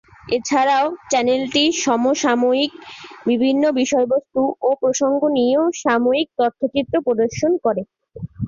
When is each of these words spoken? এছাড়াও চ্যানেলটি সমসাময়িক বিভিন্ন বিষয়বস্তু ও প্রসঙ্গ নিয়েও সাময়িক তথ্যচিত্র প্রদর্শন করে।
এছাড়াও 0.31 0.85
চ্যানেলটি 1.11 1.63
সমসাময়িক 1.83 2.71
বিভিন্ন 3.29 3.63
বিষয়বস্তু 3.79 4.39
ও 4.61 4.79
প্রসঙ্গ 4.81 5.19
নিয়েও 5.37 5.63
সাময়িক 5.81 6.27
তথ্যচিত্র 6.39 6.95
প্রদর্শন 7.05 7.51
করে। 7.65 7.81